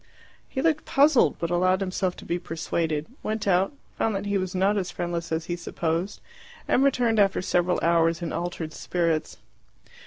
He 0.49 0.63
looked 0.63 0.85
puzzled, 0.85 1.35
but 1.37 1.51
allowed 1.51 1.79
himself 1.79 2.15
to 2.15 2.25
be 2.25 2.39
persuaded, 2.39 3.05
went 3.21 3.47
out, 3.47 3.71
found 3.99 4.15
that 4.15 4.25
he 4.25 4.35
was 4.39 4.55
not 4.55 4.75
as 4.75 4.89
friendless 4.89 5.31
as 5.31 5.45
he 5.45 5.55
supposed, 5.55 6.21
and 6.67 6.83
returned 6.83 7.19
after 7.19 7.39
several 7.39 7.79
hours 7.83 8.19
in 8.19 8.33
altered 8.33 8.73
spirits. 8.73 9.37